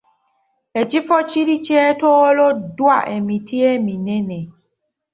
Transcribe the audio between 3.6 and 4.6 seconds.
eminene.